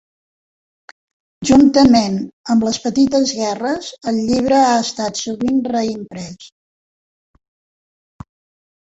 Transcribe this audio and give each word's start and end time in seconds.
Juntament 1.49 2.15
amb 2.53 2.65
Les 2.67 2.79
petites 2.85 3.33
guerres, 3.39 3.89
el 4.13 4.17
llibre 4.31 4.57
ha 4.71 4.71
estat 4.87 5.21
sovint 5.27 5.61
reimprès. 5.75 6.49